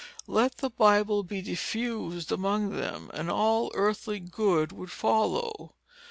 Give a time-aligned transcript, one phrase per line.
[0.25, 5.75] Let the Bible be diffused among them, and all earthly good would follow.